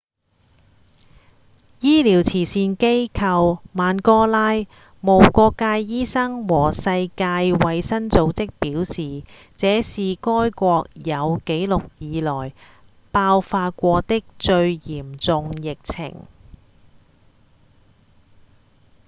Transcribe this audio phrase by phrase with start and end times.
[1.81, 4.65] 醫療慈善機構曼戈拉、
[4.99, 7.13] 無國界醫生和世界
[7.53, 9.23] 衛生組織表示
[9.57, 12.51] 這是該國有記錄以來
[13.11, 16.15] 爆發過的最嚴重的疫情